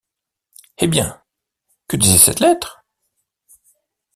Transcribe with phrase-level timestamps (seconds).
[0.79, 1.21] Eh bien!
[1.87, 2.83] que disait cette lettre?